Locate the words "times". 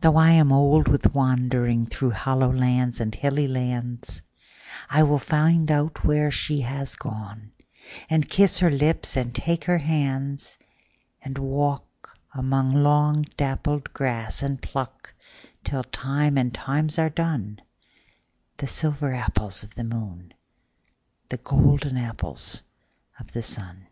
16.54-16.96